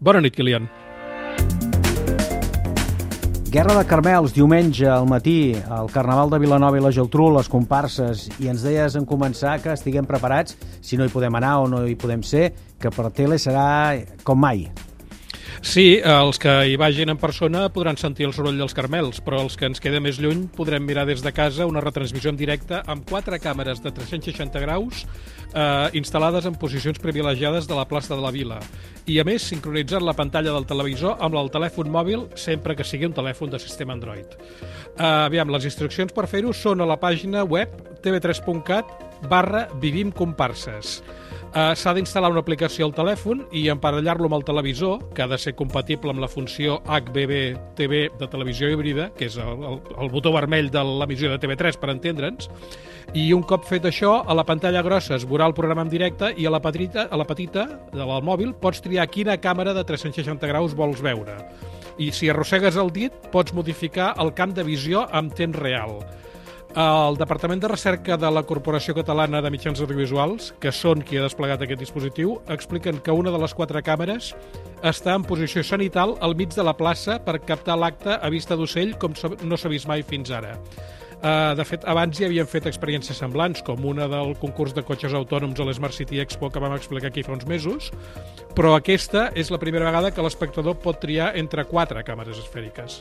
[0.00, 0.68] Bona nit, Kilian.
[3.50, 8.28] Guerra de Carmels, diumenge al matí, el Carnaval de Vilanova i la Geltrú, les comparses,
[8.38, 11.86] i ens deies en començar que estiguem preparats, si no hi podem anar o no
[11.88, 14.68] hi podem ser, que per tele serà com mai.
[15.58, 19.56] Sí, els que hi vagin en persona podran sentir el soroll dels carmels, però els
[19.58, 23.02] que ens queda més lluny podrem mirar des de casa una retransmissió en directe amb
[23.08, 28.30] quatre càmeres de 360 graus eh, instal·lades en posicions privilegiades de la plaça de la
[28.30, 28.60] Vila.
[29.06, 33.10] I, a més, sincronitzant la pantalla del televisor amb el telèfon mòbil sempre que sigui
[33.10, 34.38] un telèfon de sistema Android.
[34.38, 41.00] Eh, aviam, les instruccions per fer-ho són a la pàgina web tv3.cat barra Vivim Comparses.
[41.48, 45.38] Uh, S'ha d'instal·lar una aplicació al telèfon i emparellar-lo amb el televisor, que ha de
[45.40, 50.34] ser compatible amb la funció HBB-TV de televisió híbrida, que és el, el, el botó
[50.34, 52.50] vermell de l'emissió de TV3, per entendre'ns,
[53.16, 56.34] i un cop fet això, a la pantalla grossa es veurà el programa en directe
[56.36, 60.52] i a la petita, a la petita del mòbil pots triar quina càmera de 360
[60.52, 61.38] graus vols veure.
[61.96, 65.96] I si arrossegues el dit, pots modificar el camp de visió amb temps real.
[66.76, 71.22] El Departament de Recerca de la Corporació Catalana de Mitjans Audiovisuals, que són qui ha
[71.24, 74.34] desplegat aquest dispositiu, expliquen que una de les quatre càmeres
[74.84, 78.92] està en posició sanital al mig de la plaça per captar l'acte a vista d'ocell
[79.00, 79.16] com
[79.48, 80.58] no s'ha vist mai fins ara.
[81.18, 85.16] Uh, de fet, abans hi havien fet experiències semblants, com una del concurs de cotxes
[85.16, 87.88] autònoms a l'Smart City Expo que vam explicar aquí fa uns mesos,
[88.54, 93.00] però aquesta és la primera vegada que l'espectador pot triar entre quatre càmeres esfèriques.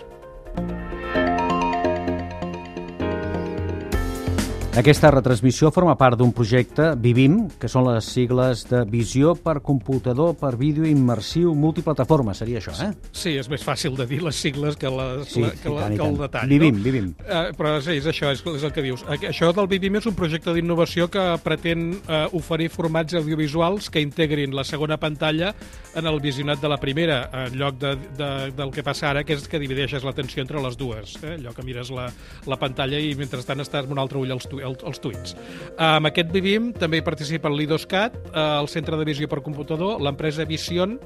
[4.77, 10.35] Aquesta retransmissió forma part d'un projecte, Vivim, que són les sigles de Visió per computador
[10.37, 12.91] per vídeo immersiu multiplataforma, seria això, eh?
[13.09, 15.95] Sí, és més fàcil de dir les sigles que, les, Sí, la, que, la, tant,
[15.97, 16.53] que el detall.
[16.53, 16.85] Vivim, no?
[16.85, 17.07] vivim.
[17.25, 19.01] Uh, però sí, és això, és, és el que dius.
[19.17, 24.53] Això del Vivim és un projecte d'innovació que pretén uh, oferir formats audiovisuals que integrin
[24.53, 25.55] la segona pantalla
[25.97, 29.33] en el visionat de la primera, en lloc de, de, del que passa ara, que
[29.33, 31.17] és que divideixes l'atenció entre les dues.
[31.23, 31.33] Eh?
[31.39, 32.11] Allò que mires la,
[32.45, 35.35] la pantalla i mentrestant estàs amb un altre ull als, tu, als, als tuits.
[35.77, 40.45] Amb aquest Vivim també hi participen l'IDOSCAT, eh, el Centre de Visió per Computador, l'empresa
[40.45, 40.97] Vision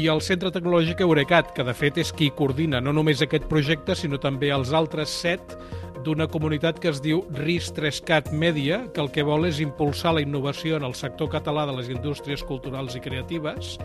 [0.00, 3.96] i el Centre Tecnològic Eurecat, que de fet és qui coordina no només aquest projecte,
[3.98, 5.56] sinó també els altres set
[6.02, 10.78] d'una comunitat que es diu RIS3CAT Media, que el que vol és impulsar la innovació
[10.78, 13.76] en el sector català de les indústries culturals i creatives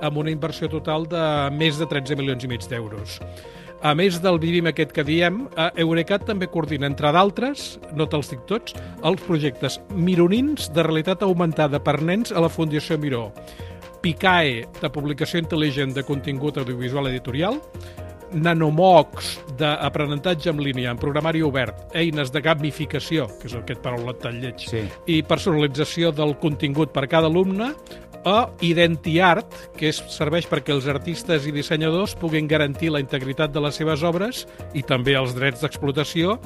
[0.00, 3.18] amb una inversió total de més de 13 milions i mig d'euros.
[3.84, 8.30] A més del Vivim aquest que diem, eh, Eurecat també coordina, entre d'altres, no te'ls
[8.32, 8.72] dic tots,
[9.04, 13.26] els projectes Mironins de realitat augmentada per nens a la Fundació Miró,
[14.00, 17.60] Picae, de publicació intel·ligent de contingut audiovisual editorial,
[18.32, 24.40] Nanomox, d'aprenentatge en línia, en programari obert, eines de gamificació, que és aquest paraulat tan
[24.40, 24.80] lleig, Sí.
[25.06, 27.74] i personalització del contingut per cada alumne,
[28.24, 33.62] o Identiart, que és, serveix perquè els artistes i dissenyadors puguin garantir la integritat de
[33.64, 36.38] les seves obres i també els drets d'explotació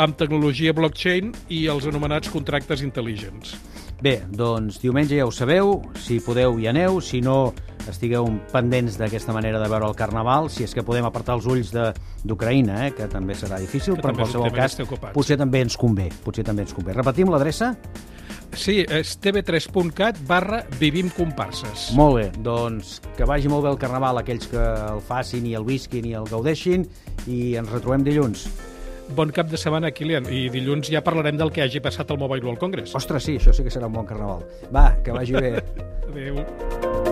[0.00, 3.54] amb tecnologia blockchain i els anomenats contractes intel·ligents.
[4.00, 7.52] Bé, doncs diumenge ja ho sabeu, si podeu hi aneu, si no
[7.90, 11.72] estigueu pendents d'aquesta manera de veure el Carnaval, si és que podem apartar els ulls
[11.74, 14.78] d'Ucraïna, eh, que també serà difícil, Que però en qualsevol cas
[15.12, 16.96] potser també ens convé, potser també ens convé.
[16.96, 17.74] Repetim l'adreça?
[18.56, 21.90] Sí, és tv3.cat barra Vivim Comparses.
[21.98, 25.66] Molt bé, doncs que vagi molt bé el Carnaval aquells que el facin i el
[25.68, 26.86] visquin i el gaudeixin
[27.30, 28.48] i ens retrobem dilluns.
[29.16, 32.46] Bon cap de setmana, Kilian, i dilluns ja parlarem del que hagi passat al Mobile
[32.46, 32.94] World Congress.
[32.94, 34.46] Ostres, sí, això sí que serà un bon Carnaval.
[34.74, 35.56] Va, que vagi bé.
[36.10, 37.09] Adéu.